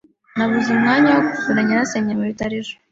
[0.37, 2.75] Nabuze umwanya wo gusura nyirasenge mu bitaro ejo.